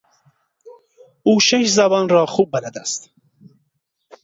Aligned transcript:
او 1.23 1.39
شش 1.39 1.65
زبان 1.69 2.09
را 2.09 2.25
خوب 2.25 2.49
بلد 2.53 2.77
است. 2.77 3.09